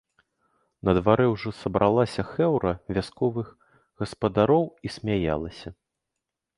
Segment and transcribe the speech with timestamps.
[0.87, 3.47] На дварэ ўжо сабралася хэўра вясковых
[4.03, 5.69] гаспадароў і смяялася.